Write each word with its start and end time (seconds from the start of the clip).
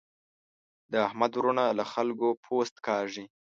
د 0.91 0.93
احمد 1.07 1.31
وروڼه 1.35 1.65
له 1.77 1.83
خلګو 1.91 2.29
پوست 2.43 2.75
کاږي. 2.87 3.23